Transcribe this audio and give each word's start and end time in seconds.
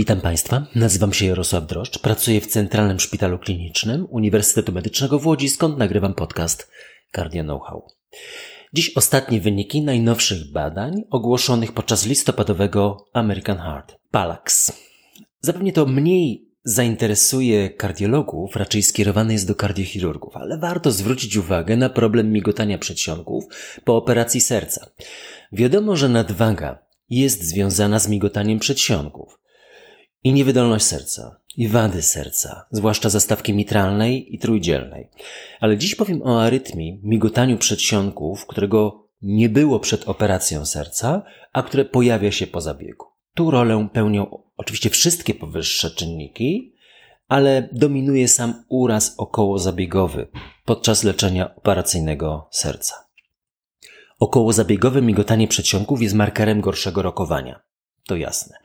Witam 0.00 0.20
Państwa, 0.20 0.66
nazywam 0.74 1.12
się 1.12 1.26
Jarosław 1.26 1.66
Droszcz, 1.66 1.98
pracuję 1.98 2.40
w 2.40 2.46
Centralnym 2.46 3.00
Szpitalu 3.00 3.38
Klinicznym 3.38 4.06
Uniwersytetu 4.10 4.72
Medycznego 4.72 5.18
w 5.18 5.26
Łodzi, 5.26 5.48
skąd 5.48 5.78
nagrywam 5.78 6.14
podcast 6.14 6.70
Cardio 7.14 7.42
Know-how. 7.44 7.86
Dziś 8.72 8.96
ostatnie 8.96 9.40
wyniki 9.40 9.82
najnowszych 9.82 10.52
badań 10.52 11.02
ogłoszonych 11.10 11.72
podczas 11.72 12.06
listopadowego 12.06 13.06
American 13.12 13.58
Heart, 13.58 13.96
PALAX. 14.10 14.72
Zapewne 15.40 15.72
to 15.72 15.86
mniej 15.86 16.48
zainteresuje 16.64 17.70
kardiologów, 17.70 18.56
raczej 18.56 18.82
skierowany 18.82 19.32
jest 19.32 19.48
do 19.48 19.54
kardiochirurgów, 19.54 20.36
ale 20.36 20.58
warto 20.58 20.90
zwrócić 20.92 21.36
uwagę 21.36 21.76
na 21.76 21.88
problem 21.88 22.32
migotania 22.32 22.78
przedsionków 22.78 23.44
po 23.84 23.96
operacji 23.96 24.40
serca. 24.40 24.86
Wiadomo, 25.52 25.96
że 25.96 26.08
nadwaga 26.08 26.78
jest 27.10 27.42
związana 27.42 27.98
z 27.98 28.08
migotaniem 28.08 28.58
przedsionków 28.58 29.39
i 30.24 30.32
niewydolność 30.32 30.84
serca, 30.84 31.40
i 31.56 31.68
wady 31.68 32.02
serca, 32.02 32.66
zwłaszcza 32.70 33.08
zastawki 33.08 33.54
mitralnej 33.54 34.34
i 34.34 34.38
trójdzielnej. 34.38 35.08
Ale 35.60 35.78
dziś 35.78 35.94
powiem 35.94 36.22
o 36.22 36.42
arytmii, 36.42 37.00
migotaniu 37.02 37.58
przedsionków, 37.58 38.46
którego 38.46 39.08
nie 39.22 39.48
było 39.48 39.80
przed 39.80 40.08
operacją 40.08 40.66
serca, 40.66 41.22
a 41.52 41.62
które 41.62 41.84
pojawia 41.84 42.32
się 42.32 42.46
po 42.46 42.60
zabiegu. 42.60 43.06
Tu 43.34 43.50
rolę 43.50 43.88
pełnią 43.92 44.42
oczywiście 44.56 44.90
wszystkie 44.90 45.34
powyższe 45.34 45.90
czynniki, 45.90 46.74
ale 47.28 47.68
dominuje 47.72 48.28
sam 48.28 48.64
uraz 48.68 49.14
okołozabiegowy 49.18 50.28
podczas 50.64 51.04
leczenia 51.04 51.56
operacyjnego 51.56 52.48
serca. 52.50 52.94
Okołozabiegowe 54.18 55.02
migotanie 55.02 55.48
przedsionków 55.48 56.02
jest 56.02 56.14
markerem 56.14 56.60
gorszego 56.60 57.02
rokowania. 57.02 57.60
To 58.06 58.16
jasne 58.16 58.56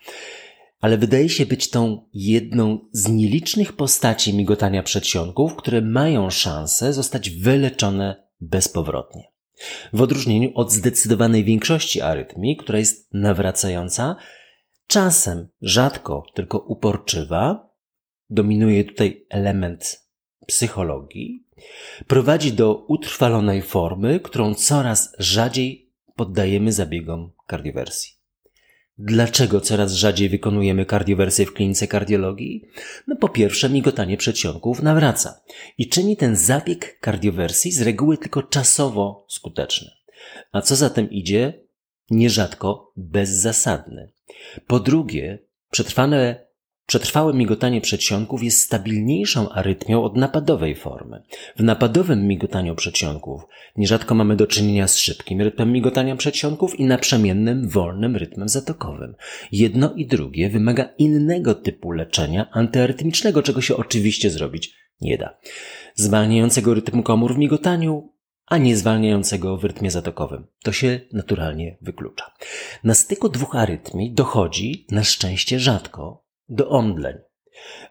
ale 0.85 0.97
wydaje 0.97 1.29
się 1.29 1.45
być 1.45 1.69
tą 1.69 2.09
jedną 2.13 2.79
z 2.91 3.09
nielicznych 3.09 3.73
postaci 3.73 4.33
migotania 4.33 4.83
przedsionków, 4.83 5.55
które 5.55 5.81
mają 5.81 6.29
szansę 6.29 6.93
zostać 6.93 7.29
wyleczone 7.29 8.27
bezpowrotnie. 8.41 9.23
W 9.93 10.01
odróżnieniu 10.01 10.51
od 10.55 10.71
zdecydowanej 10.71 11.43
większości 11.43 12.01
arytmii, 12.01 12.57
która 12.57 12.79
jest 12.79 13.13
nawracająca, 13.13 14.15
czasem 14.87 15.47
rzadko, 15.61 16.23
tylko 16.33 16.57
uporczywa, 16.57 17.69
dominuje 18.29 18.83
tutaj 18.83 19.25
element 19.29 20.07
psychologii, 20.47 21.47
prowadzi 22.07 22.53
do 22.53 22.85
utrwalonej 22.87 23.61
formy, 23.61 24.19
którą 24.19 24.53
coraz 24.53 25.15
rzadziej 25.19 25.93
poddajemy 26.15 26.71
zabiegom 26.71 27.31
kardiowersji. 27.47 28.14
Dlaczego 28.97 29.61
coraz 29.61 29.93
rzadziej 29.93 30.29
wykonujemy 30.29 30.85
kardiowersję 30.85 31.45
w 31.45 31.53
klinice 31.53 31.87
kardiologii? 31.87 32.67
No 33.07 33.15
po 33.15 33.29
pierwsze, 33.29 33.69
migotanie 33.69 34.17
przedsionków 34.17 34.81
nawraca 34.81 35.41
i 35.77 35.89
czyni 35.89 36.17
ten 36.17 36.35
zabieg 36.35 36.99
kardiowersji 36.99 37.71
z 37.71 37.81
reguły 37.81 38.17
tylko 38.17 38.43
czasowo 38.43 39.25
skuteczny. 39.29 39.91
A 40.51 40.61
co 40.61 40.75
za 40.75 40.89
tym 40.89 41.09
idzie? 41.09 41.65
Nierzadko 42.09 42.93
bezzasadny. 42.97 44.11
Po 44.67 44.79
drugie, 44.79 45.39
przetrwane 45.71 46.44
Przetrwałe 46.87 47.33
migotanie 47.33 47.81
przedsionków 47.81 48.43
jest 48.43 48.61
stabilniejszą 48.61 49.49
arytmią 49.49 50.03
od 50.03 50.15
napadowej 50.15 50.75
formy. 50.75 51.23
W 51.57 51.63
napadowym 51.63 52.27
migotaniu 52.27 52.75
przedsionków 52.75 53.41
nierzadko 53.75 54.15
mamy 54.15 54.35
do 54.35 54.47
czynienia 54.47 54.87
z 54.87 54.97
szybkim 54.97 55.41
rytmem 55.41 55.71
migotania 55.71 56.15
przedsionków 56.15 56.79
i 56.79 56.85
naprzemiennym, 56.85 57.69
wolnym 57.69 58.15
rytmem 58.15 58.49
zatokowym. 58.49 59.15
Jedno 59.51 59.93
i 59.93 60.07
drugie 60.07 60.49
wymaga 60.49 60.89
innego 60.97 61.55
typu 61.55 61.91
leczenia 61.91 62.49
antyarytmicznego, 62.51 63.43
czego 63.43 63.61
się 63.61 63.77
oczywiście 63.77 64.29
zrobić 64.29 64.75
nie 65.01 65.17
da. 65.17 65.37
Zwalniającego 65.95 66.73
rytm 66.73 67.03
komór 67.03 67.35
w 67.35 67.37
migotaniu, 67.37 68.13
a 68.45 68.57
nie 68.57 68.77
zwalniającego 68.77 69.57
w 69.57 69.63
rytmie 69.63 69.91
zatokowym. 69.91 70.47
To 70.63 70.71
się 70.71 70.99
naturalnie 71.13 71.77
wyklucza. 71.81 72.31
Na 72.83 72.93
styku 72.93 73.29
dwóch 73.29 73.55
arytmii 73.55 74.13
dochodzi, 74.13 74.85
na 74.91 75.03
szczęście 75.03 75.59
rzadko, 75.59 76.24
do 76.49 76.69
omdleń. 76.69 77.17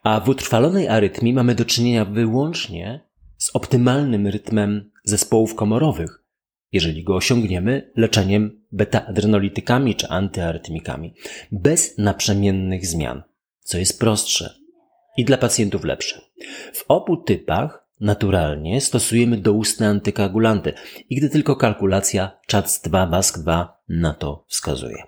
A 0.02 0.20
w 0.20 0.28
utrwalonej 0.28 0.88
arytmii 0.88 1.32
mamy 1.32 1.54
do 1.54 1.64
czynienia 1.64 2.04
wyłącznie 2.04 3.00
z 3.38 3.56
optymalnym 3.56 4.26
rytmem 4.26 4.90
zespołów 5.04 5.54
komorowych, 5.54 6.22
jeżeli 6.72 7.04
go 7.04 7.16
osiągniemy 7.16 7.92
leczeniem 7.96 8.64
beta-adrenolitykami 8.72 9.94
czy 9.94 10.08
antyarytmikami, 10.08 11.14
bez 11.52 11.98
naprzemiennych 11.98 12.86
zmian, 12.86 13.22
co 13.60 13.78
jest 13.78 14.00
prostsze 14.00 14.54
i 15.16 15.24
dla 15.24 15.36
pacjentów 15.36 15.84
lepsze. 15.84 16.20
W 16.72 16.84
obu 16.88 17.16
typach 17.16 17.83
naturalnie 18.04 18.80
stosujemy 18.80 19.36
doustne 19.36 19.88
antykoagulanty 19.88 20.72
i 21.10 21.16
gdy 21.16 21.30
tylko 21.30 21.56
kalkulacja 21.56 22.40
CHADS-2, 22.50 23.10
BASK-2 23.10 23.66
na 23.88 24.14
to 24.14 24.44
wskazuje. 24.48 25.02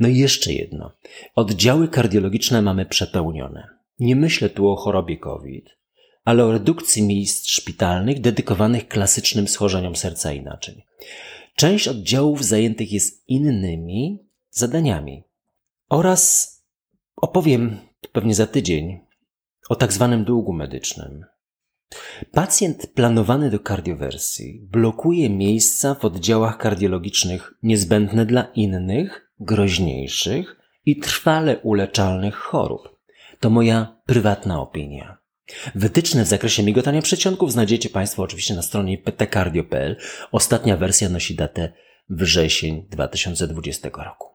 No 0.00 0.08
i 0.08 0.16
jeszcze 0.16 0.52
jedno. 0.52 0.92
Oddziały 1.34 1.88
kardiologiczne 1.88 2.62
mamy 2.62 2.86
przepełnione. 2.86 3.68
Nie 3.98 4.16
myślę 4.16 4.48
tu 4.50 4.68
o 4.68 4.76
chorobie 4.76 5.18
COVID, 5.18 5.76
ale 6.24 6.44
o 6.44 6.52
redukcji 6.52 7.02
miejsc 7.02 7.46
szpitalnych 7.46 8.20
dedykowanych 8.20 8.88
klasycznym 8.88 9.48
schorzeniom 9.48 9.96
serca 9.96 10.32
i 10.32 10.42
naczyń. 10.42 10.82
Część 11.56 11.88
oddziałów 11.88 12.44
zajętych 12.44 12.92
jest 12.92 13.28
innymi 13.28 14.18
zadaniami. 14.50 15.24
Oraz 15.88 16.54
opowiem 17.16 17.78
pewnie 18.12 18.34
za 18.34 18.46
tydzień 18.46 19.00
o 19.68 19.76
tak 19.76 19.92
zwanym 19.92 20.24
długu 20.24 20.52
medycznym. 20.52 21.24
Pacjent 22.32 22.86
planowany 22.86 23.50
do 23.50 23.60
kardiowersji 23.60 24.60
blokuje 24.72 25.30
miejsca 25.30 25.94
w 25.94 26.04
oddziałach 26.04 26.58
kardiologicznych 26.58 27.54
niezbędne 27.62 28.26
dla 28.26 28.42
innych, 28.42 29.30
groźniejszych 29.40 30.56
i 30.86 31.00
trwale 31.00 31.58
uleczalnych 31.58 32.34
chorób. 32.34 33.00
To 33.40 33.50
moja 33.50 33.96
prywatna 34.06 34.60
opinia. 34.60 35.18
Wytyczne 35.74 36.24
w 36.24 36.28
zakresie 36.28 36.62
migotania 36.62 37.02
przedsionków 37.02 37.52
znajdziecie 37.52 37.88
Państwo 37.88 38.22
oczywiście 38.22 38.54
na 38.54 38.62
stronie 38.62 38.98
ptcardio.pl. 38.98 39.96
Ostatnia 40.32 40.76
wersja 40.76 41.08
nosi 41.08 41.34
datę 41.34 41.72
wrzesień 42.10 42.86
2020 42.90 43.88
roku. 43.88 44.29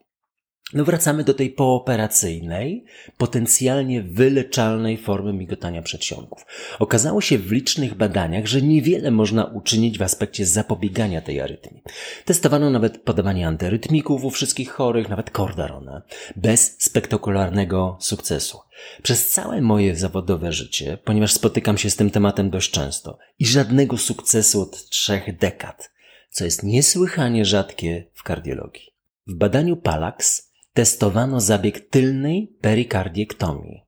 No 0.75 0.85
wracamy 0.85 1.23
do 1.23 1.33
tej 1.33 1.49
pooperacyjnej, 1.49 2.85
potencjalnie 3.17 4.03
wyleczalnej 4.03 4.97
formy 4.97 5.33
migotania 5.33 5.81
przedsionków. 5.81 6.45
Okazało 6.79 7.21
się 7.21 7.37
w 7.37 7.51
licznych 7.51 7.93
badaniach, 7.93 8.45
że 8.45 8.61
niewiele 8.61 9.11
można 9.11 9.45
uczynić 9.45 9.97
w 9.97 10.01
aspekcie 10.01 10.45
zapobiegania 10.45 11.21
tej 11.21 11.41
arytmii. 11.41 11.83
Testowano 12.25 12.69
nawet 12.69 12.97
podawanie 12.97 13.47
antyrytmików 13.47 14.23
u 14.23 14.29
wszystkich 14.29 14.71
chorych, 14.71 15.09
nawet 15.09 15.29
kordarona, 15.29 16.01
bez 16.35 16.75
spektakularnego 16.79 17.97
sukcesu. 17.99 18.59
Przez 19.03 19.29
całe 19.29 19.61
moje 19.61 19.95
zawodowe 19.95 20.51
życie, 20.51 20.97
ponieważ 21.03 21.33
spotykam 21.33 21.77
się 21.77 21.89
z 21.89 21.95
tym 21.95 22.09
tematem 22.09 22.49
dość 22.49 22.71
często 22.71 23.17
i 23.39 23.45
żadnego 23.45 23.97
sukcesu 23.97 24.61
od 24.61 24.89
trzech 24.89 25.37
dekad, 25.37 25.91
co 26.29 26.45
jest 26.45 26.63
niesłychanie 26.63 27.45
rzadkie 27.45 28.05
w 28.13 28.23
kardiologii. 28.23 28.93
W 29.27 29.35
badaniu 29.35 29.77
PALAX 29.77 30.54
testowano 30.75 31.39
zabieg 31.41 31.89
tylnej 31.89 32.57
perikardiektomii 32.61 33.81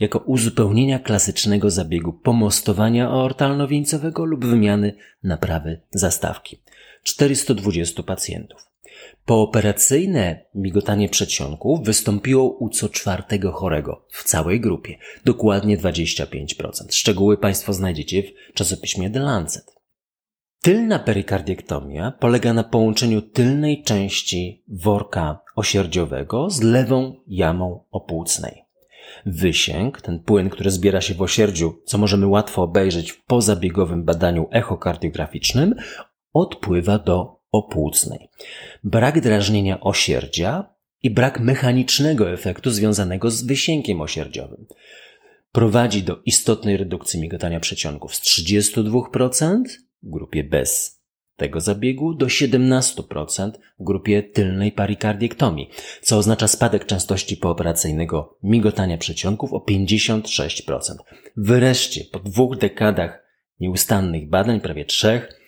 jako 0.00 0.18
uzupełnienia 0.18 0.98
klasycznego 0.98 1.70
zabiegu 1.70 2.12
pomostowania 2.12 3.08
aortalno-wieńcowego 3.08 4.24
lub 4.24 4.44
wymiany 4.44 4.94
naprawy 5.22 5.80
zastawki. 5.90 6.62
420 7.02 8.02
pacjentów. 8.02 8.60
Pooperacyjne 9.24 10.44
migotanie 10.54 11.08
przedsionków 11.08 11.84
wystąpiło 11.84 12.56
u 12.58 12.68
co 12.68 12.88
czwartego 12.88 13.52
chorego 13.52 14.06
w 14.08 14.24
całej 14.24 14.60
grupie, 14.60 14.98
dokładnie 15.24 15.78
25%. 15.78 16.26
Szczegóły 16.90 17.36
Państwo 17.36 17.72
znajdziecie 17.72 18.22
w 18.22 18.52
czasopiśmie 18.54 19.10
The 19.10 19.20
Lancet. 19.20 19.77
Tylna 20.62 20.98
perikardiektomia 20.98 22.12
polega 22.20 22.52
na 22.52 22.64
połączeniu 22.64 23.22
tylnej 23.22 23.82
części 23.82 24.64
worka 24.68 25.40
osierdziowego 25.56 26.50
z 26.50 26.60
lewą 26.62 27.14
jamą 27.26 27.84
opłucnej. 27.90 28.64
Wysięg, 29.26 30.00
ten 30.00 30.20
płyn, 30.20 30.50
który 30.50 30.70
zbiera 30.70 31.00
się 31.00 31.14
w 31.14 31.22
osierdziu, 31.22 31.82
co 31.84 31.98
możemy 31.98 32.26
łatwo 32.26 32.62
obejrzeć 32.62 33.12
w 33.12 33.24
pozabiegowym 33.24 34.04
badaniu 34.04 34.48
echokardiograficznym, 34.50 35.74
odpływa 36.32 36.98
do 36.98 37.40
opłucnej. 37.52 38.28
Brak 38.84 39.20
drażnienia 39.20 39.80
osierdzia 39.80 40.74
i 41.02 41.10
brak 41.10 41.40
mechanicznego 41.40 42.30
efektu 42.30 42.70
związanego 42.70 43.30
z 43.30 43.42
wysiękiem 43.42 44.00
osierdziowym 44.00 44.66
prowadzi 45.52 46.02
do 46.02 46.20
istotnej 46.26 46.76
redukcji 46.76 47.20
migotania 47.20 47.60
przedsionków 47.60 48.14
z 48.14 48.20
32% 48.20 49.62
w 50.02 50.10
grupie 50.10 50.44
bez 50.44 50.98
tego 51.38 51.60
zabiegu 51.60 52.14
do 52.14 52.26
17% 52.26 53.50
w 53.80 53.84
grupie 53.84 54.22
tylnej 54.22 54.72
parikardiektomii, 54.72 55.70
co 56.02 56.18
oznacza 56.18 56.48
spadek 56.48 56.86
częstości 56.86 57.36
pooperacyjnego 57.36 58.38
migotania 58.42 58.98
przedsionków 58.98 59.52
o 59.52 59.64
56%. 59.70 60.80
Wreszcie, 61.36 62.04
po 62.12 62.18
dwóch 62.18 62.56
dekadach 62.56 63.22
nieustannych 63.60 64.28
badań, 64.28 64.60
prawie 64.60 64.84
trzech, 64.84 65.40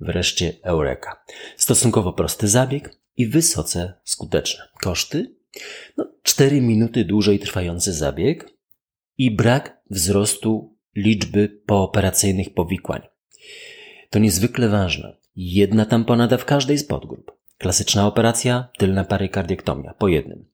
wreszcie 0.00 0.52
Eureka. 0.62 1.24
Stosunkowo 1.56 2.12
prosty 2.12 2.48
zabieg 2.48 2.96
i 3.16 3.26
wysoce 3.26 3.94
skuteczny. 4.04 4.64
Koszty? 4.82 5.36
No, 5.96 6.12
4 6.22 6.60
minuty 6.60 7.04
dłużej 7.04 7.38
trwający 7.38 7.92
zabieg 7.92 8.50
i 9.18 9.30
brak 9.30 9.82
wzrostu 9.90 10.78
liczby 10.96 11.48
pooperacyjnych 11.66 12.54
powikłań. 12.54 13.11
To 14.12 14.18
niezwykle 14.18 14.68
ważne. 14.68 15.16
Jedna 15.36 15.86
tamponada 15.86 16.36
w 16.36 16.44
każdej 16.44 16.78
z 16.78 16.84
podgrup. 16.84 17.32
Klasyczna 17.58 18.06
operacja, 18.06 18.68
tylna 18.78 19.04
parykardiektomia, 19.04 19.94
po 19.94 20.08
jednym. 20.08 20.44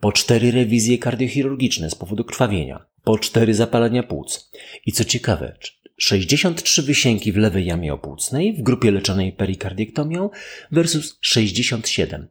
Po 0.00 0.12
cztery 0.12 0.50
rewizje 0.50 0.98
kardiochirurgiczne 0.98 1.90
z 1.90 1.94
powodu 1.94 2.24
krwawienia. 2.24 2.86
Po 3.02 3.18
cztery 3.18 3.54
zapalenia 3.54 4.02
płuc. 4.02 4.50
I 4.86 4.92
co 4.92 5.04
ciekawe, 5.04 5.56
63 5.96 6.82
wysięki 6.82 7.32
w 7.32 7.36
lewej 7.36 7.66
jamie 7.66 7.94
opłucnej 7.94 8.52
w 8.52 8.62
grupie 8.62 8.90
leczonej 8.90 9.32
perikardiektomią 9.32 10.30
versus 10.72 11.18
67. 11.20 12.28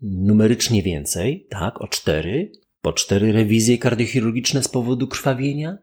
Numerycznie 0.00 0.82
więcej, 0.82 1.46
tak, 1.50 1.80
o 1.80 1.88
4, 1.88 2.52
po 2.80 2.92
4 2.92 3.32
rewizje 3.32 3.78
kardiochirurgiczne 3.78 4.62
z 4.62 4.68
powodu 4.68 5.08
krwawienia, 5.08 5.78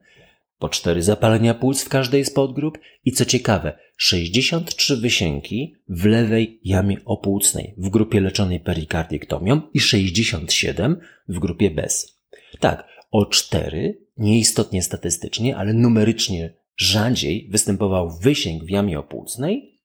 po 0.59 0.69
4 0.69 1.03
zapalenia 1.03 1.53
płuc 1.53 1.83
w 1.83 1.89
każdej 1.89 2.25
z 2.25 2.31
podgrup 2.31 2.77
i 3.06 3.11
co 3.11 3.25
ciekawe, 3.25 3.79
63 3.97 4.97
wysięki 4.97 5.75
w 5.89 6.06
lewej 6.06 6.59
jamie 6.63 6.97
opłucnej 7.06 7.73
w 7.77 7.89
grupie 7.89 8.21
leczonej 8.21 8.59
perikardiektomią 8.59 9.61
i 9.73 9.79
67 9.79 11.00
w 11.27 11.39
grupie 11.39 11.71
bez. 11.71 12.19
Tak, 12.59 12.88
o 13.11 13.25
4, 13.25 14.01
nieistotnie 14.17 14.81
statystycznie, 14.81 15.57
ale 15.57 15.73
numerycznie 15.73 16.53
rzadziej 16.75 17.47
występował 17.50 18.19
wysięg 18.19 18.63
w 18.63 18.69
jamie 18.69 19.00
opłucnej 19.00 19.79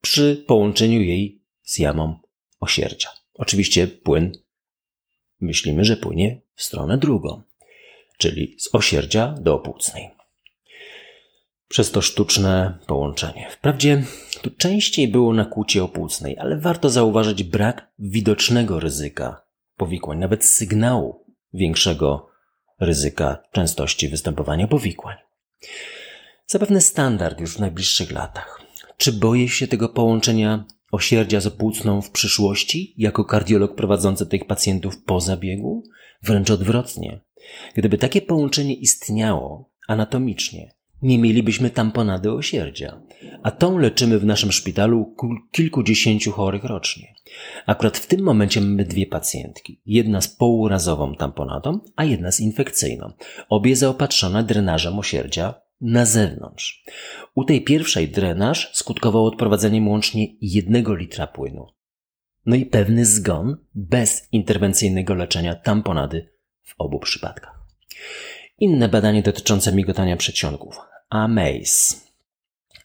przy 0.00 0.44
połączeniu 0.46 1.00
jej 1.00 1.42
z 1.62 1.78
jamą 1.78 2.18
osierdzia. 2.60 3.08
Oczywiście 3.34 3.86
płyn 3.86 4.32
myślimy, 5.40 5.84
że 5.84 5.96
płynie 5.96 6.40
w 6.54 6.62
stronę 6.62 6.98
drugą, 6.98 7.42
czyli 8.18 8.56
z 8.58 8.74
osierdzia 8.74 9.34
do 9.40 9.54
opłucnej. 9.54 10.19
Przez 11.70 11.90
to 11.90 12.02
sztuczne 12.02 12.78
połączenie. 12.86 13.48
Wprawdzie 13.50 14.02
tu 14.42 14.50
częściej 14.50 15.08
było 15.08 15.34
nakłucie 15.34 15.84
opłucnej, 15.84 16.38
ale 16.38 16.58
warto 16.58 16.90
zauważyć 16.90 17.42
brak 17.42 17.90
widocznego 17.98 18.80
ryzyka 18.80 19.42
powikłań, 19.76 20.18
nawet 20.18 20.44
sygnału 20.44 21.24
większego 21.54 22.28
ryzyka 22.80 23.42
częstości 23.52 24.08
występowania 24.08 24.66
powikłań. 24.66 25.16
Zapewne 26.46 26.80
standard 26.80 27.40
już 27.40 27.56
w 27.56 27.60
najbliższych 27.60 28.12
latach. 28.12 28.60
Czy 28.96 29.12
boję 29.12 29.48
się 29.48 29.68
tego 29.68 29.88
połączenia 29.88 30.64
osierdzia 30.92 31.40
z 31.40 31.46
opłucną 31.46 32.02
w 32.02 32.10
przyszłości, 32.10 32.94
jako 32.96 33.24
kardiolog 33.24 33.74
prowadzący 33.74 34.26
tych 34.26 34.46
pacjentów 34.46 35.02
po 35.02 35.20
zabiegu? 35.20 35.82
Wręcz 36.22 36.50
odwrotnie. 36.50 37.20
Gdyby 37.74 37.98
takie 37.98 38.22
połączenie 38.22 38.74
istniało 38.74 39.70
anatomicznie, 39.88 40.79
nie 41.02 41.18
mielibyśmy 41.18 41.70
tamponady 41.70 42.32
osierdzia, 42.32 43.02
a 43.42 43.50
tą 43.50 43.78
leczymy 43.78 44.18
w 44.18 44.24
naszym 44.24 44.52
szpitalu 44.52 45.16
kilkudziesięciu 45.52 46.32
chorych 46.32 46.64
rocznie. 46.64 47.14
Akurat 47.66 47.98
w 47.98 48.06
tym 48.06 48.22
momencie 48.22 48.60
mamy 48.60 48.84
dwie 48.84 49.06
pacjentki. 49.06 49.80
Jedna 49.86 50.20
z 50.20 50.28
półrazową 50.28 51.14
tamponadą, 51.14 51.80
a 51.96 52.04
jedna 52.04 52.32
z 52.32 52.40
infekcyjną. 52.40 53.12
Obie 53.48 53.76
zaopatrzone 53.76 54.44
drenażem 54.44 54.98
osierdzia 54.98 55.54
na 55.80 56.04
zewnątrz. 56.04 56.84
U 57.34 57.44
tej 57.44 57.64
pierwszej 57.64 58.08
drenaż 58.08 58.70
skutkował 58.72 59.26
odprowadzeniem 59.26 59.88
łącznie 59.88 60.26
jednego 60.40 60.94
litra 60.94 61.26
płynu. 61.26 61.66
No 62.46 62.56
i 62.56 62.66
pewny 62.66 63.06
zgon 63.06 63.56
bez 63.74 64.28
interwencyjnego 64.32 65.14
leczenia 65.14 65.54
tamponady 65.54 66.28
w 66.62 66.74
obu 66.78 66.98
przypadkach. 66.98 67.60
Inne 68.60 68.88
badanie 68.88 69.22
dotyczące 69.22 69.72
migotania 69.72 70.16
przedsionków. 70.16 70.78
AMAZE. 71.10 71.96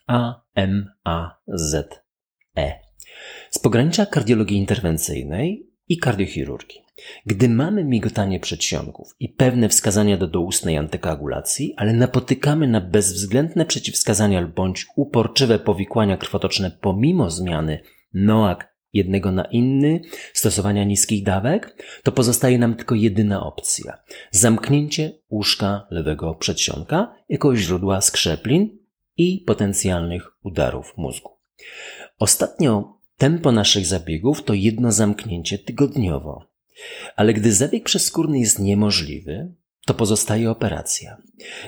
A-M-A-Z-E. 0.06 0.80
Z 3.50 3.58
pogranicza 3.58 4.06
kardiologii 4.06 4.58
interwencyjnej 4.58 5.70
i 5.88 5.98
kardiochirurgii. 5.98 6.82
Gdy 7.26 7.48
mamy 7.48 7.84
migotanie 7.84 8.40
przedsionków 8.40 9.14
i 9.20 9.28
pewne 9.28 9.68
wskazania 9.68 10.16
do 10.16 10.26
doustnej 10.26 10.78
antykoagulacji, 10.78 11.74
ale 11.76 11.92
napotykamy 11.92 12.68
na 12.68 12.80
bezwzględne 12.80 13.66
przeciwwskazania 13.66 14.46
bądź 14.46 14.86
uporczywe 14.96 15.58
powikłania 15.58 16.16
krwotoczne 16.16 16.70
pomimo 16.80 17.30
zmiany 17.30 17.80
NOAC 18.14 18.58
jednego 18.96 19.32
na 19.32 19.44
inny, 19.44 20.00
stosowania 20.32 20.84
niskich 20.84 21.24
dawek, 21.24 21.84
to 22.02 22.12
pozostaje 22.12 22.58
nam 22.58 22.74
tylko 22.74 22.94
jedyna 22.94 23.46
opcja. 23.46 23.98
Zamknięcie 24.30 25.12
łóżka 25.30 25.86
lewego 25.90 26.34
przedsionka 26.34 27.14
jako 27.28 27.56
źródła 27.56 28.00
skrzeplin 28.00 28.78
i 29.16 29.44
potencjalnych 29.46 30.30
udarów 30.42 30.92
mózgu. 30.96 31.30
Ostatnio 32.18 32.98
tempo 33.16 33.52
naszych 33.52 33.86
zabiegów 33.86 34.44
to 34.44 34.54
jedno 34.54 34.92
zamknięcie 34.92 35.58
tygodniowo. 35.58 36.46
Ale 37.16 37.34
gdy 37.34 37.52
zabieg 37.52 37.84
przeskórny 37.84 38.38
jest 38.38 38.58
niemożliwy, 38.58 39.54
to 39.86 39.94
pozostaje 39.94 40.50
operacja. 40.50 41.16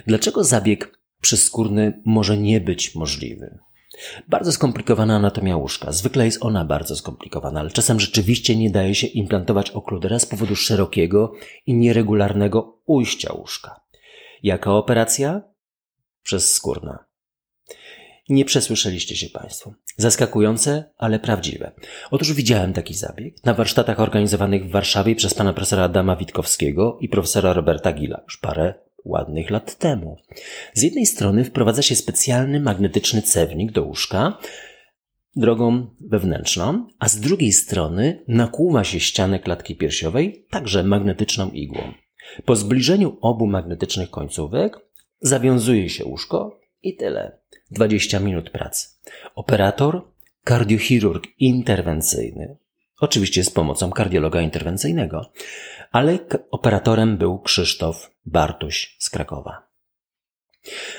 Dlaczego 0.06 0.44
zabieg 0.44 0.98
przeskórny 1.20 2.02
może 2.04 2.38
nie 2.38 2.60
być 2.60 2.94
możliwy? 2.94 3.58
Bardzo 4.28 4.52
skomplikowana 4.52 5.16
anatomia 5.16 5.56
łóżka. 5.56 5.92
Zwykle 5.92 6.24
jest 6.24 6.44
ona 6.44 6.64
bardzo 6.64 6.96
skomplikowana, 6.96 7.60
ale 7.60 7.70
czasem 7.70 8.00
rzeczywiście 8.00 8.56
nie 8.56 8.70
daje 8.70 8.94
się 8.94 9.06
implantować 9.06 9.70
okludera 9.70 10.18
z 10.18 10.26
powodu 10.26 10.56
szerokiego 10.56 11.32
i 11.66 11.74
nieregularnego 11.74 12.80
ujścia 12.86 13.32
łóżka. 13.32 13.80
Jaka 14.42 14.72
operacja? 14.72 15.42
Przez 16.22 16.52
skórna. 16.52 17.04
Nie 18.28 18.44
przesłyszeliście 18.44 19.16
się 19.16 19.28
Państwo. 19.28 19.72
Zaskakujące, 19.96 20.84
ale 20.96 21.18
prawdziwe. 21.18 21.72
Otóż 22.10 22.32
widziałem 22.32 22.72
taki 22.72 22.94
zabieg 22.94 23.44
na 23.44 23.54
warsztatach 23.54 24.00
organizowanych 24.00 24.66
w 24.66 24.70
Warszawie 24.70 25.16
przez 25.16 25.34
pana 25.34 25.52
profesora 25.52 25.82
Adama 25.84 26.16
Witkowskiego 26.16 26.98
i 27.00 27.08
profesora 27.08 27.52
Roberta 27.52 27.92
Gila 27.92 28.20
już 28.24 28.36
parę 28.36 28.74
ładnych 29.04 29.50
lat 29.50 29.78
temu. 29.78 30.16
Z 30.74 30.82
jednej 30.82 31.06
strony 31.06 31.44
wprowadza 31.44 31.82
się 31.82 31.96
specjalny 31.96 32.60
magnetyczny 32.60 33.22
cewnik 33.22 33.72
do 33.72 33.82
łóżka 33.82 34.38
drogą 35.36 35.86
wewnętrzną, 36.00 36.86
a 36.98 37.08
z 37.08 37.20
drugiej 37.20 37.52
strony 37.52 38.24
nakłuwa 38.28 38.84
się 38.84 39.00
ścianę 39.00 39.38
klatki 39.38 39.76
piersiowej 39.76 40.46
także 40.50 40.84
magnetyczną 40.84 41.50
igłą. 41.50 41.80
Po 42.44 42.56
zbliżeniu 42.56 43.18
obu 43.20 43.46
magnetycznych 43.46 44.10
końcówek 44.10 44.78
zawiązuje 45.20 45.88
się 45.88 46.04
łóżko 46.04 46.60
i 46.82 46.96
tyle. 46.96 47.38
20 47.70 48.20
minut 48.20 48.50
pracy. 48.50 48.88
Operator, 49.34 50.02
kardiochirurg 50.44 51.26
interwencyjny, 51.38 52.56
oczywiście 53.00 53.44
z 53.44 53.50
pomocą 53.50 53.90
kardiologa 53.90 54.40
interwencyjnego, 54.40 55.32
ale 55.92 56.18
operatorem 56.50 57.16
był 57.16 57.38
Krzysztof 57.38 58.10
Bartuś 58.26 58.96
z 58.98 59.10
Krakowa. 59.10 59.68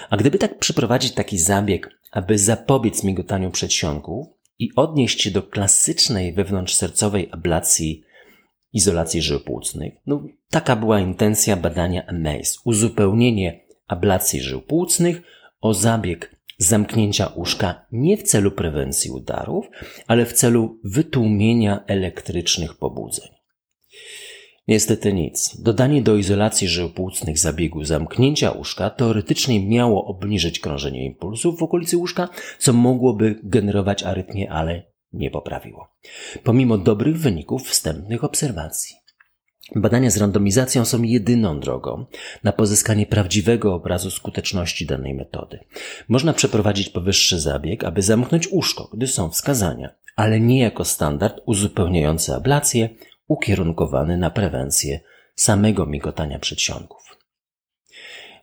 A 0.10 0.17
gdyby 0.17 0.38
tak 0.38 0.60
przeprowadzić 0.60 1.13
taki 1.13 1.38
zabieg, 1.38 1.89
aby 2.12 2.38
zapobiec 2.38 3.03
migotaniu 3.03 3.51
przedsionków 3.51 4.27
i 4.60 4.69
odnieść 4.75 5.22
się 5.22 5.31
do 5.31 5.43
klasycznej 5.43 6.34
wewnątrzsercowej 6.34 7.29
ablacji 7.31 8.03
izolacji 8.74 9.22
żył 9.22 9.39
płucnych, 9.39 9.93
no 10.05 10.24
taka 10.50 10.75
była 10.75 11.00
intencja 11.00 11.55
badania 11.55 12.05
AMAZE, 12.08 12.58
uzupełnienie 12.65 13.65
ablacji 13.88 14.41
żył 14.41 14.62
płucnych 14.62 15.22
o 15.62 15.74
zabieg 15.74 16.36
zamknięcia 16.58 17.31
łóżka 17.36 17.86
nie 17.91 18.17
w 18.17 18.24
celu 18.24 18.51
prewencji 18.51 19.12
udarów, 19.12 19.65
ale 20.08 20.25
w 20.25 20.34
celu 20.34 20.79
wytłumienia 20.84 21.84
elektrycznych 21.88 22.77
pobudzeń. 22.77 23.38
Niestety 24.69 25.13
nic. 25.13 25.61
Dodanie 25.61 26.01
do 26.01 26.15
izolacji 26.15 26.67
żył 26.67 26.89
płucnych 26.89 27.38
zabiegu 27.38 27.83
zamknięcia 27.83 28.51
łóżka 28.51 28.89
teoretycznie 28.89 29.67
miało 29.67 30.05
obniżyć 30.05 30.59
krążenie 30.59 31.05
impulsów 31.05 31.59
w 31.59 31.63
okolicy 31.63 31.97
łóżka, 31.97 32.29
co 32.59 32.73
mogłoby 32.73 33.39
generować 33.43 34.03
arytmię, 34.03 34.51
ale 34.51 34.83
nie 35.13 35.31
poprawiło. 35.31 35.88
Pomimo 36.43 36.77
dobrych 36.77 37.17
wyników 37.17 37.67
wstępnych 37.67 38.23
obserwacji. 38.23 38.95
Badania 39.75 40.09
z 40.09 40.17
randomizacją 40.17 40.85
są 40.85 41.03
jedyną 41.03 41.59
drogą 41.59 42.05
na 42.43 42.51
pozyskanie 42.51 43.05
prawdziwego 43.05 43.73
obrazu 43.73 44.11
skuteczności 44.11 44.85
danej 44.85 45.13
metody. 45.13 45.59
Można 46.07 46.33
przeprowadzić 46.33 46.89
powyższy 46.89 47.39
zabieg, 47.39 47.83
aby 47.83 48.01
zamknąć 48.01 48.47
uszko, 48.47 48.89
gdy 48.93 49.07
są 49.07 49.29
wskazania, 49.29 49.89
ale 50.15 50.39
nie 50.39 50.59
jako 50.59 50.85
standard 50.85 51.41
uzupełniający 51.45 52.35
ablację 52.35 52.89
ukierunkowany 53.29 54.17
na 54.17 54.29
prewencję 54.29 55.00
samego 55.36 55.86
migotania 55.86 56.39
przedsionków. 56.39 57.17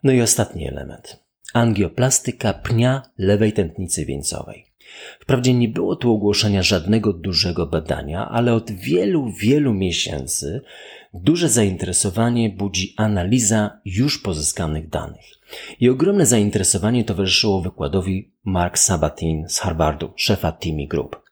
No 0.02 0.12
i 0.12 0.20
ostatni 0.20 0.68
element. 0.68 1.24
Angioplastyka 1.54 2.54
pnia 2.54 3.02
lewej 3.18 3.52
tętnicy 3.52 4.04
wieńcowej. 4.04 4.66
Wprawdzie 5.20 5.54
nie 5.54 5.68
było 5.68 5.96
tu 5.96 6.12
ogłoszenia 6.12 6.62
żadnego 6.62 7.12
dużego 7.12 7.66
badania, 7.66 8.28
ale 8.28 8.54
od 8.54 8.70
wielu, 8.70 9.32
wielu 9.32 9.74
miesięcy 9.74 10.60
duże 11.14 11.48
zainteresowanie 11.48 12.50
budzi 12.50 12.94
analiza 12.96 13.80
już 13.84 14.18
pozyskanych 14.18 14.88
danych. 14.88 15.24
I 15.80 15.88
ogromne 15.88 16.26
zainteresowanie 16.26 17.04
towarzyszyło 17.04 17.62
wykładowi 17.62 18.32
Mark 18.44 18.78
Sabatin 18.78 19.48
z 19.48 19.58
Harvardu, 19.58 20.12
szefa 20.16 20.52
Timi 20.52 20.88
Group. 20.88 21.25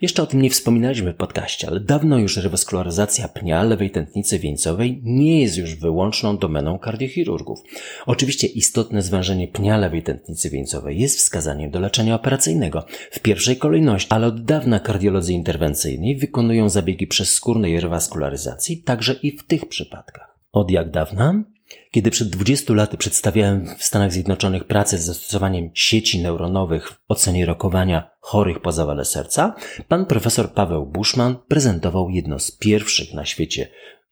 Jeszcze 0.00 0.22
o 0.22 0.26
tym 0.26 0.42
nie 0.42 0.50
wspominaliśmy 0.50 1.12
w 1.12 1.16
podcaście, 1.16 1.68
ale 1.68 1.80
dawno 1.80 2.18
już 2.18 2.36
rewaskularyzacja 2.36 3.28
pnia 3.28 3.62
lewej 3.62 3.90
tętnicy 3.90 4.38
wieńcowej 4.38 5.00
nie 5.02 5.42
jest 5.42 5.56
już 5.56 5.74
wyłączną 5.74 6.38
domeną 6.38 6.78
kardiochirurgów. 6.78 7.62
Oczywiście 8.06 8.46
istotne 8.46 9.02
zwężenie 9.02 9.48
pnia 9.48 9.76
lewej 9.76 10.02
tętnicy 10.02 10.50
wieńcowej 10.50 10.98
jest 10.98 11.18
wskazaniem 11.18 11.70
do 11.70 11.80
leczenia 11.80 12.14
operacyjnego 12.14 12.86
w 13.10 13.20
pierwszej 13.20 13.56
kolejności, 13.56 14.08
ale 14.10 14.26
od 14.26 14.44
dawna 14.44 14.80
kardiolodzy 14.80 15.32
interwencyjni 15.32 16.16
wykonują 16.16 16.68
zabiegi 16.68 17.06
przezskórnej 17.06 17.80
rewaskularyzacji 17.80 18.82
także 18.82 19.12
i 19.22 19.36
w 19.36 19.46
tych 19.46 19.68
przypadkach. 19.68 20.38
Od 20.52 20.70
jak 20.70 20.90
dawna? 20.90 21.44
Kiedy 21.90 22.10
przed 22.10 22.28
20 22.28 22.74
laty 22.74 22.96
przedstawiałem 22.96 23.76
w 23.78 23.84
Stanach 23.84 24.12
Zjednoczonych 24.12 24.64
pracę 24.64 24.98
z 24.98 25.04
zastosowaniem 25.04 25.70
sieci 25.74 26.22
neuronowych 26.22 26.90
w 26.90 26.98
ocenie 27.08 27.46
rokowania 27.46 28.10
chorych 28.20 28.60
po 28.60 28.72
zawale 28.72 29.04
serca, 29.04 29.54
pan 29.88 30.06
profesor 30.06 30.52
Paweł 30.52 30.86
Buszman 30.86 31.36
prezentował 31.48 32.10
jedno 32.10 32.38
z 32.38 32.50
pierwszych 32.50 33.14
na 33.14 33.24
świecie 33.24 33.68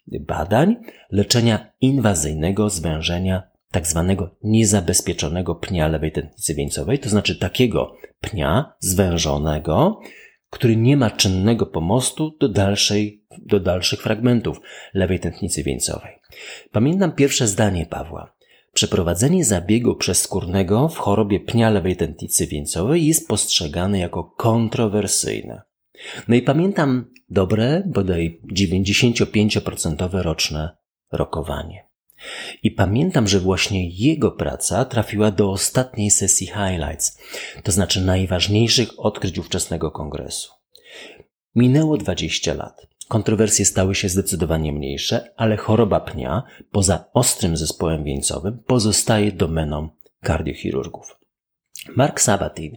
badań 0.07 0.77
leczenia 1.11 1.73
inwazyjnego 1.81 2.71
zwężenia 2.71 3.43
tzw. 3.73 4.15
Tak 4.19 4.29
niezabezpieczonego 4.43 5.55
pnia 5.55 5.89
lewej 5.89 6.13
tętnicy 6.13 6.55
wieńcowej, 6.55 6.99
to 6.99 7.09
znaczy 7.09 7.39
takiego 7.39 7.97
pnia 8.21 8.73
zwężonego, 8.79 10.01
który 10.51 10.77
nie 10.77 10.97
ma 10.97 11.11
czynnego 11.11 11.67
pomostu 11.67 12.37
do, 12.41 12.49
dalszej, 12.49 13.25
do 13.39 13.61
dalszych 13.61 14.03
fragmentów 14.03 14.61
lewej 14.95 15.21
tętnicy 15.21 15.63
wieńcowej. 15.63 16.13
Pamiętam 16.73 17.13
pierwsze 17.13 17.49
zdanie 17.49 17.87
Pawła. 17.87 18.35
Przeprowadzenie 18.73 19.45
zabiegu 19.45 19.97
przezskórnego 19.97 20.89
w 20.89 20.99
chorobie 20.99 21.41
pnia 21.41 21.71
lewej 21.71 21.97
tętnicy 21.97 22.47
wieńcowej 22.47 23.07
jest 23.07 23.29
postrzegane 23.29 23.99
jako 23.99 24.25
kontrowersyjne. 24.25 25.63
No 26.29 26.35
i 26.35 26.43
pamiętam 26.43 27.11
dobre, 27.29 27.83
bodaj 27.87 28.41
95% 28.53 30.23
roczne 30.23 30.77
rokowanie. 31.13 31.85
I 32.63 32.71
pamiętam, 32.71 33.29
że 33.29 33.41
właśnie 33.41 33.91
jego 33.91 34.31
praca 34.31 34.85
trafiła 34.85 35.31
do 35.31 35.51
ostatniej 35.51 36.11
sesji 36.11 36.47
highlights, 36.47 37.19
to 37.63 37.73
znaczy 37.73 38.01
najważniejszych 38.01 39.01
odkryć 39.01 39.39
ówczesnego 39.39 39.91
kongresu. 39.91 40.53
Minęło 41.55 41.97
20 41.97 42.55
lat. 42.55 42.87
Kontrowersje 43.09 43.65
stały 43.65 43.95
się 43.95 44.09
zdecydowanie 44.09 44.73
mniejsze, 44.73 45.33
ale 45.37 45.57
choroba 45.57 46.01
pnia, 46.01 46.43
poza 46.71 47.05
ostrym 47.13 47.57
zespołem 47.57 48.05
wieńcowym, 48.05 48.59
pozostaje 48.67 49.33
domeną 49.33 49.89
kardiochirurgów. 50.21 51.19
Mark 51.97 52.21
Sabatin 52.21 52.77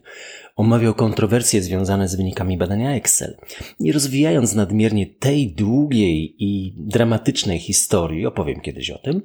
omawiał 0.56 0.94
kontrowersje 0.94 1.62
związane 1.62 2.08
z 2.08 2.16
wynikami 2.16 2.58
badania 2.58 2.96
Excel. 2.96 3.38
Nie 3.80 3.94
rozwijając 3.94 4.56
nadmiernie 4.56 5.06
tej 5.06 5.54
długiej 5.54 6.36
i 6.40 6.74
dramatycznej 6.78 7.60
historii, 7.60 8.26
opowiem 8.26 8.62
kiedyś 8.62 8.90
o 8.90 8.98
tym, 8.98 9.22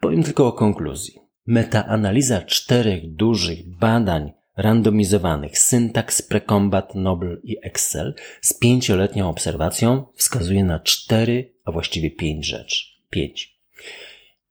powiem 0.00 0.22
tylko 0.22 0.46
o 0.46 0.52
konkluzji. 0.52 1.18
Metaanaliza 1.46 2.42
czterech 2.42 3.14
dużych 3.14 3.78
badań 3.78 4.32
randomizowanych 4.58 5.58
Syntax, 5.58 6.22
Precombat, 6.22 6.94
Noble 6.94 7.36
i 7.44 7.56
Excel 7.62 8.14
z 8.40 8.54
pięcioletnią 8.54 9.28
obserwacją 9.28 10.06
wskazuje 10.14 10.64
na 10.64 10.80
cztery, 10.80 11.54
a 11.64 11.72
właściwie 11.72 12.10
pięć 12.10 12.46
rzeczy. 12.46 12.84
Pięć. 13.10 13.58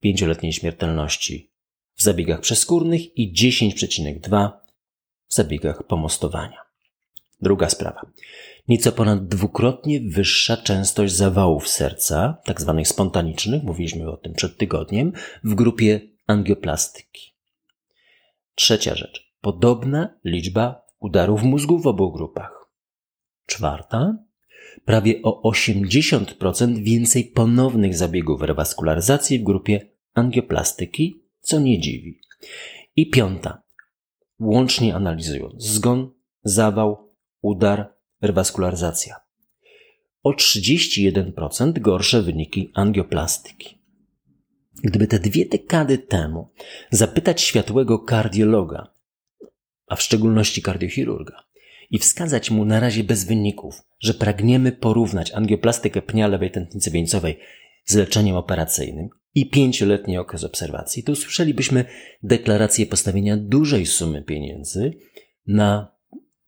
pięcioletniej 0.00 0.52
śmiertelności 0.52 1.52
w 1.94 2.02
zabiegach 2.02 2.40
przeskórnych 2.40 3.18
i 3.18 3.32
10,2% 3.32 4.50
w 5.28 5.34
zabiegach 5.34 5.86
pomostowania. 5.86 6.62
Druga 7.40 7.68
sprawa. 7.68 8.06
Nieco 8.68 8.92
ponad 8.92 9.28
dwukrotnie 9.28 10.00
wyższa 10.00 10.56
częstość 10.56 11.14
zawałów 11.14 11.68
serca, 11.68 12.38
tak 12.44 12.60
zwanych 12.60 12.88
spontanicznych, 12.88 13.62
mówiliśmy 13.62 14.10
o 14.10 14.16
tym 14.16 14.32
przed 14.34 14.56
tygodniem, 14.56 15.12
w 15.44 15.54
grupie 15.54 16.00
angioplastyki. 16.26 17.34
Trzecia 18.54 18.94
rzecz. 18.94 19.32
Podobna 19.40 20.18
liczba 20.24 20.86
udarów 21.00 21.42
mózgu 21.42 21.78
w 21.78 21.86
obu 21.86 22.12
grupach. 22.12 22.68
Czwarta. 23.46 24.16
Prawie 24.84 25.22
o 25.22 25.50
80% 25.50 26.82
więcej 26.82 27.24
ponownych 27.24 27.96
zabiegów 27.96 28.42
rewaskularyzacji 28.42 29.38
w 29.38 29.42
grupie 29.42 29.90
angioplastyki, 30.14 31.22
co 31.40 31.60
nie 31.60 31.80
dziwi. 31.80 32.20
I 32.96 33.10
piąta. 33.10 33.62
Łącznie 34.40 34.94
analizując 34.94 35.62
zgon, 35.64 36.10
zawał, 36.44 37.12
udar, 37.40 37.91
rewaskularyzacja. 38.22 39.16
O 40.22 40.32
31% 40.32 41.78
gorsze 41.78 42.22
wyniki 42.22 42.70
angioplastyki. 42.74 43.78
Gdyby 44.84 45.06
te 45.06 45.18
dwie 45.18 45.46
dekady 45.46 45.98
temu 45.98 46.48
zapytać 46.90 47.40
światłego 47.40 47.98
kardiologa, 47.98 48.94
a 49.86 49.96
w 49.96 50.02
szczególności 50.02 50.62
kardiochirurga, 50.62 51.42
i 51.90 51.98
wskazać 51.98 52.50
mu 52.50 52.64
na 52.64 52.80
razie 52.80 53.04
bez 53.04 53.24
wyników, 53.24 53.82
że 54.00 54.14
pragniemy 54.14 54.72
porównać 54.72 55.32
angioplastykę 55.32 56.02
pnia 56.02 56.28
lewej 56.28 56.50
tętnicy 56.50 56.90
wieńcowej 56.90 57.38
z 57.84 57.94
leczeniem 57.94 58.36
operacyjnym 58.36 59.08
i 59.34 59.50
pięcioletni 59.50 60.18
okres 60.18 60.44
obserwacji, 60.44 61.02
to 61.02 61.12
usłyszelibyśmy 61.12 61.84
deklarację 62.22 62.86
postawienia 62.86 63.36
dużej 63.36 63.86
sumy 63.86 64.22
pieniędzy 64.22 64.92
na 65.46 65.91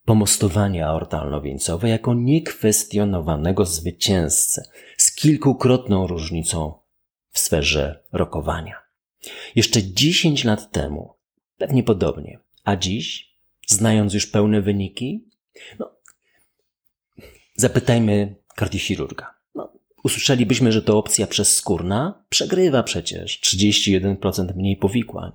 pomostowanie 0.04 0.86
aortalno-wieńcowe 0.86 1.88
jako 1.88 2.14
niekwestionowanego 2.14 3.64
zwycięzcę 3.64 4.62
z 4.96 5.14
kilkukrotną 5.14 6.06
różnicą 6.06 6.74
w 7.30 7.38
sferze 7.38 8.04
rokowania. 8.12 8.82
Jeszcze 9.54 9.82
10 9.82 10.44
lat 10.44 10.70
temu, 10.70 11.14
pewnie 11.58 11.82
podobnie, 11.82 12.38
a 12.64 12.76
dziś, 12.76 13.34
znając 13.66 14.14
już 14.14 14.26
pełne 14.26 14.62
wyniki, 14.62 15.24
no, 15.78 15.90
zapytajmy 17.56 18.34
kardiochirurga. 18.56 19.34
No, 19.54 19.72
usłyszelibyśmy, 20.02 20.72
że 20.72 20.82
to 20.82 20.98
opcja 20.98 21.26
przezskórna 21.26 22.24
przegrywa 22.28 22.82
przecież 22.82 23.40
31% 23.40 24.56
mniej 24.56 24.76
powikłań. 24.76 25.32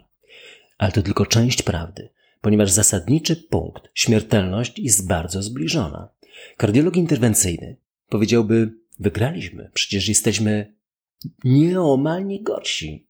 Ale 0.78 0.92
to 0.92 1.02
tylko 1.02 1.26
część 1.26 1.64
prawdy 1.64 2.10
ponieważ 2.42 2.72
zasadniczy 2.72 3.36
punkt, 3.36 3.84
śmiertelność, 3.94 4.80
jest 4.80 5.08
bardzo 5.08 5.44
zbliżona. 5.44 6.10
Kardiolog 6.58 6.96
interwencyjny 6.96 7.78
powiedziałby, 8.10 8.74
wygraliśmy, 9.00 9.72
przecież 9.74 10.08
jesteśmy 10.08 10.76
nieomalnie 11.44 12.44
gorsi. 12.44 13.08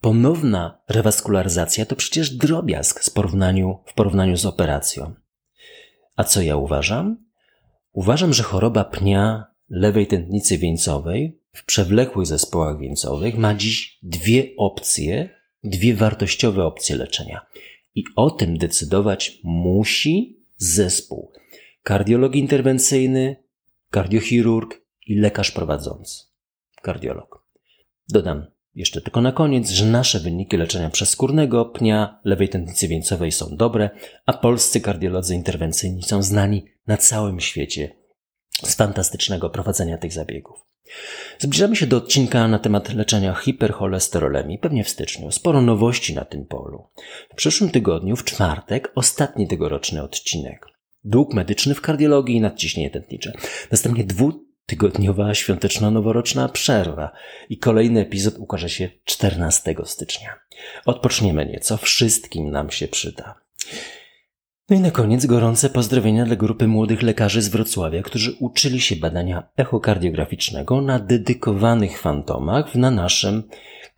Ponowna 0.00 0.82
rewaskularyzacja 0.88 1.86
to 1.86 1.96
przecież 1.96 2.30
drobiazg 2.30 3.04
porównaniu, 3.14 3.78
w 3.86 3.94
porównaniu 3.94 4.36
z 4.36 4.46
operacją. 4.46 5.14
A 6.16 6.24
co 6.24 6.42
ja 6.42 6.56
uważam? 6.56 7.16
Uważam, 7.92 8.32
że 8.32 8.42
choroba 8.42 8.84
pnia 8.84 9.46
lewej 9.70 10.06
tętnicy 10.06 10.58
wieńcowej 10.58 11.40
w 11.52 11.64
przewlekłych 11.64 12.26
zespołach 12.26 12.78
wieńcowych 12.78 13.38
ma 13.38 13.54
dziś 13.54 13.98
dwie 14.02 14.48
opcje, 14.56 15.28
dwie 15.64 15.94
wartościowe 15.94 16.64
opcje 16.64 16.96
leczenia. 16.96 17.46
I 17.94 18.04
o 18.16 18.30
tym 18.30 18.58
decydować 18.58 19.40
musi 19.44 20.44
zespół. 20.56 21.32
Kardiolog 21.82 22.34
interwencyjny, 22.34 23.36
kardiochirurg 23.90 24.80
i 25.06 25.14
lekarz 25.14 25.50
prowadzący. 25.50 26.24
Kardiolog. 26.82 27.46
Dodam 28.08 28.46
jeszcze 28.74 29.00
tylko 29.00 29.20
na 29.20 29.32
koniec, 29.32 29.70
że 29.70 29.86
nasze 29.86 30.20
wyniki 30.20 30.56
leczenia 30.56 30.90
przeskórnego 30.90 31.64
pnia 31.64 32.20
lewej 32.24 32.48
tętnicy 32.48 32.88
wieńcowej 32.88 33.32
są 33.32 33.56
dobre, 33.56 33.90
a 34.26 34.32
polscy 34.32 34.80
kardiolodzy 34.80 35.34
interwencyjni 35.34 36.02
są 36.02 36.22
znani 36.22 36.64
na 36.86 36.96
całym 36.96 37.40
świecie 37.40 37.96
z 38.62 38.74
fantastycznego 38.74 39.50
prowadzenia 39.50 39.98
tych 39.98 40.12
zabiegów. 40.12 40.71
Zbliżamy 41.38 41.76
się 41.76 41.86
do 41.86 41.96
odcinka 41.96 42.48
na 42.48 42.58
temat 42.58 42.94
leczenia 42.94 43.34
hipercholesterolemii, 43.34 44.58
pewnie 44.58 44.84
w 44.84 44.88
styczniu. 44.88 45.30
Sporo 45.30 45.62
nowości 45.62 46.14
na 46.14 46.24
tym 46.24 46.46
polu. 46.46 46.86
W 47.32 47.34
przyszłym 47.34 47.70
tygodniu, 47.70 48.16
w 48.16 48.24
czwartek, 48.24 48.92
ostatni 48.94 49.48
tegoroczny 49.48 50.02
odcinek. 50.02 50.66
Dług 51.04 51.34
medyczny 51.34 51.74
w 51.74 51.80
kardiologii 51.80 52.36
i 52.36 52.40
nadciśnienie 52.40 52.90
tętnicze. 52.90 53.32
Następnie 53.70 54.04
dwutygodniowa 54.04 55.34
świąteczno-noworoczna 55.34 56.48
przerwa 56.48 57.12
i 57.48 57.58
kolejny 57.58 58.00
epizod 58.00 58.34
ukaże 58.38 58.68
się 58.68 58.88
14 59.04 59.74
stycznia. 59.84 60.38
Odpoczniemy 60.86 61.46
nieco, 61.46 61.76
wszystkim 61.76 62.50
nam 62.50 62.70
się 62.70 62.88
przyda. 62.88 63.34
No 64.70 64.76
i 64.76 64.80
na 64.80 64.90
koniec 64.90 65.26
gorące 65.26 65.70
pozdrowienia 65.70 66.24
dla 66.24 66.36
grupy 66.36 66.66
młodych 66.66 67.02
lekarzy 67.02 67.42
z 67.42 67.48
Wrocławia, 67.48 68.02
którzy 68.02 68.36
uczyli 68.40 68.80
się 68.80 68.96
badania 68.96 69.48
echokardiograficznego 69.56 70.80
na 70.80 70.98
dedykowanych 70.98 72.00
fantomach 72.00 72.74
na 72.74 72.90
naszym 72.90 73.42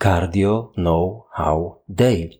Cardio 0.02 0.72
Know-How 0.74 1.82
Day. 1.88 2.30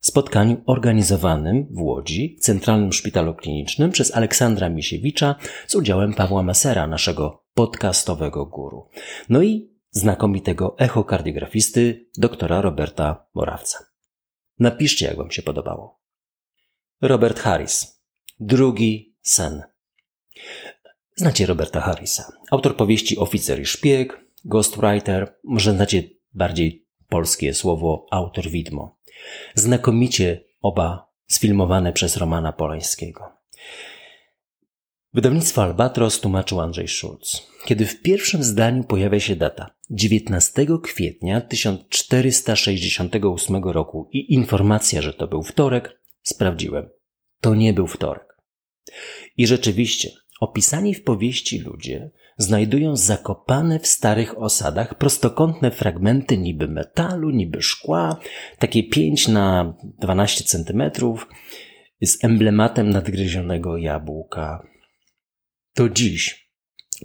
Spotkaniu 0.00 0.62
organizowanym 0.66 1.66
w 1.70 1.80
Łodzi, 1.80 2.36
Centralnym 2.40 2.92
Szpitalu 2.92 3.34
Klinicznym 3.34 3.90
przez 3.90 4.14
Aleksandra 4.14 4.68
Misiewicza 4.68 5.34
z 5.66 5.74
udziałem 5.74 6.14
Pawła 6.14 6.42
Mesera, 6.42 6.86
naszego 6.86 7.44
podcastowego 7.54 8.46
guru. 8.46 8.88
No 9.28 9.42
i 9.42 9.70
znakomitego 9.90 10.78
echokardiografisty 10.78 12.06
doktora 12.18 12.60
Roberta 12.60 13.26
Morawca. 13.34 13.78
Napiszcie, 14.58 15.06
jak 15.06 15.16
Wam 15.16 15.30
się 15.30 15.42
podobało. 15.42 15.98
Robert 17.02 17.40
Harris. 17.40 18.02
Drugi 18.40 19.16
sen. 19.22 19.62
Znacie 21.16 21.46
Roberta 21.46 21.80
Harrisa. 21.80 22.32
Autor 22.50 22.76
powieści 22.76 23.18
Oficer 23.18 23.60
i 23.60 23.66
szpieg, 23.66 24.24
ghostwriter, 24.44 25.34
może 25.44 25.72
znacie 25.72 26.02
bardziej 26.34 26.86
polskie 27.08 27.54
słowo 27.54 28.06
autor 28.10 28.48
widmo. 28.48 28.98
Znakomicie 29.54 30.44
oba 30.60 31.12
sfilmowane 31.26 31.92
przez 31.92 32.16
Romana 32.16 32.52
Polańskiego. 32.52 33.24
Wydawnictwo 35.14 35.62
Albatros 35.62 36.20
tłumaczył 36.20 36.60
Andrzej 36.60 36.88
Schulz. 36.88 37.46
Kiedy 37.64 37.86
w 37.86 38.02
pierwszym 38.02 38.42
zdaniu 38.42 38.84
pojawia 38.84 39.20
się 39.20 39.36
data 39.36 39.74
19 39.90 40.66
kwietnia 40.82 41.40
1468 41.40 43.64
roku 43.64 44.08
i 44.12 44.34
informacja, 44.34 45.02
że 45.02 45.14
to 45.14 45.28
był 45.28 45.42
wtorek, 45.42 45.98
Sprawdziłem. 46.28 46.88
To 47.40 47.54
nie 47.54 47.72
był 47.72 47.86
wtorek. 47.86 48.36
I 49.36 49.46
rzeczywiście, 49.46 50.10
opisani 50.40 50.94
w 50.94 51.02
powieści 51.02 51.58
ludzie 51.58 52.10
znajdują 52.36 52.96
zakopane 52.96 53.78
w 53.78 53.86
starych 53.86 54.38
osadach 54.38 54.98
prostokątne 54.98 55.70
fragmenty 55.70 56.38
niby 56.38 56.68
metalu, 56.68 57.30
niby 57.30 57.62
szkła, 57.62 58.16
takie 58.58 58.84
5 58.84 59.28
na 59.28 59.74
12 59.98 60.44
centymetrów, 60.44 61.28
z 62.02 62.24
emblematem 62.24 62.90
nadgryzionego 62.90 63.76
jabłka. 63.76 64.66
To 65.74 65.88
dziś, 65.88 66.50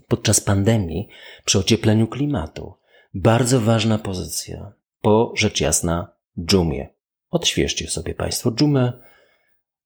podczas 0.08 0.40
pandemii, 0.42 1.08
przy 1.46 1.60
ociepleniu 1.60 2.08
klimatu, 2.08 2.74
bardzo 3.14 3.62
ważna 3.62 3.98
pozycja 3.98 4.74
po 5.02 5.34
rzecz 5.36 5.62
jasna 5.62 6.16
dżumie. 6.46 6.90
Odświeżcie 7.30 7.88
sobie 7.88 8.16
Państwo 8.16 8.52
dżumę, 8.52 8.94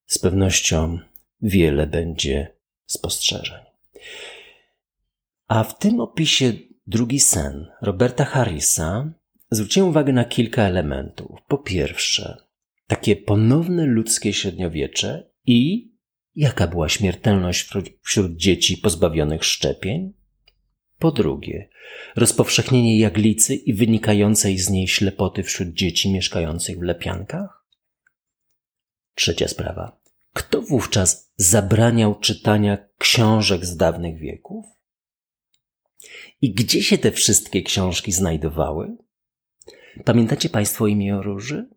z 0.08 0.18
pewnością 0.20 1.00
wiele 1.42 1.88
będzie 1.88 2.58
spostrzeżeń. 2.86 3.64
A 5.48 5.64
w 5.64 5.78
tym 5.78 6.00
opisie 6.00 6.54
drugi 6.88 7.20
sen 7.20 7.68
Roberta 7.82 8.26
Harrisa 8.26 9.14
zwróciłem 9.52 9.90
uwagę 9.90 10.14
na 10.14 10.26
kilka 10.26 10.64
elementów. 10.64 11.40
Po 11.48 11.58
pierwsze, 11.58 12.38
takie 12.88 13.16
ponowne 13.16 13.86
ludzkie 13.86 14.34
średniowiecze 14.34 15.30
i 15.46 15.92
jaka 16.36 16.68
była 16.68 16.90
śmiertelność 16.90 17.70
wśród 18.02 18.36
dzieci 18.36 18.78
pozbawionych 18.78 19.44
szczepień? 19.44 20.14
Po 21.00 21.12
drugie, 21.12 21.70
rozpowszechnienie 22.16 23.00
jaglicy 23.00 23.56
i 23.56 23.74
wynikającej 23.74 24.58
z 24.58 24.70
niej 24.70 24.88
ślepoty 24.88 25.44
wśród 25.44 25.70
dzieci 25.70 26.12
mieszkających 26.12 26.80
w 26.80 26.82
lepiankach? 26.82 27.66
Trzecia 29.16 29.48
sprawa. 29.48 29.97
Kto 30.38 30.62
wówczas 30.62 31.32
zabraniał 31.36 32.20
czytania 32.20 32.78
książek 32.98 33.66
z 33.66 33.78
dawnych 33.78 34.20
wieków? 34.20 34.66
I 36.42 36.54
gdzie 36.54 36.84
się 36.84 36.98
te 36.98 37.12
wszystkie 37.12 37.64
książki 37.64 38.12
znajdowały? 38.12 38.98
Pamiętacie 40.06 40.50
Państwo 40.50 40.88
imię 40.88 41.20
Róży? 41.24 41.70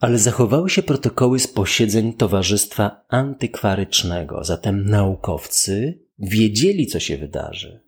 Ale 0.00 0.18
zachowały 0.18 0.70
się 0.70 0.82
protokoły 0.82 1.38
z 1.38 1.48
posiedzeń 1.48 2.12
Towarzystwa 2.12 3.04
Antykwarycznego, 3.08 4.44
zatem 4.44 4.84
naukowcy 4.84 6.00
wiedzieli, 6.18 6.86
co 6.86 7.00
się 7.00 7.18
wydarzy. 7.18 7.80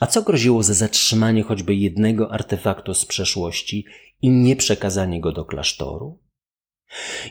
A 0.00 0.06
co 0.06 0.22
groziło 0.22 0.62
za 0.62 0.74
zatrzymanie 0.74 1.42
choćby 1.42 1.74
jednego 1.74 2.32
artefaktu 2.32 2.94
z 2.94 3.04
przeszłości 3.04 3.84
i 4.22 4.30
nieprzekazanie 4.30 5.20
go 5.20 5.32
do 5.32 5.44
klasztoru? 5.44 6.25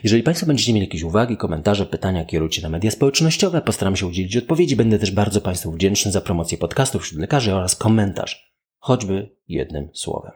Jeżeli 0.04 0.22
Państwo 0.22 0.46
będziecie 0.46 0.72
mieli 0.72 0.86
jakieś 0.86 1.02
uwagi, 1.02 1.36
komentarze, 1.36 1.86
pytania, 1.86 2.24
kierujcie 2.24 2.62
na 2.62 2.68
media 2.68 2.90
społecznościowe. 2.90 3.62
Postaram 3.62 3.96
się 3.96 4.06
udzielić 4.06 4.36
odpowiedzi. 4.36 4.76
Będę 4.76 4.98
też 4.98 5.10
bardzo 5.10 5.40
Państwu 5.40 5.72
wdzięczny 5.72 6.12
za 6.12 6.20
promocję 6.20 6.58
podcastów 6.58 7.02
wśród 7.02 7.20
lekarzy 7.20 7.54
oraz 7.54 7.76
komentarz, 7.76 8.52
choćby 8.78 9.36
jednym 9.48 9.88
słowem. 9.92 10.32